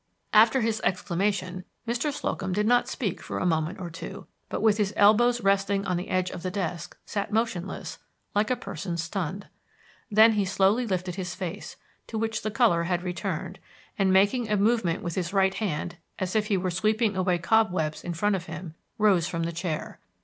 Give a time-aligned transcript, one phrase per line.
[0.33, 2.11] After his exclamation, Mr.
[2.11, 5.95] Slocum did not speak for a moment or two, but with his elbows resting on
[5.95, 7.99] the edge of the desk sat motionless,
[8.33, 9.45] like a person stunned.
[10.09, 11.75] Then he slowly lifted his face,
[12.07, 13.59] to which the color had returned,
[13.95, 18.03] and making a movement with his right hand as if he were sweeping away cobwebs
[18.03, 19.99] in front of him rose from the chair.